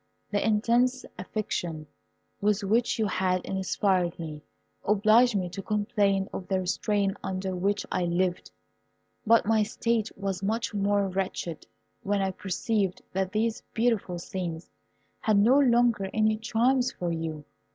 [0.31, 1.85] The intense affection
[2.41, 4.41] with which you had inspired me
[4.83, 8.49] obliged me to complain of the restraint under which I lived;
[9.27, 11.67] but my state was much more wretched
[12.01, 14.71] when I perceived that these beautiful scenes
[15.19, 17.45] had no longer any charms for you.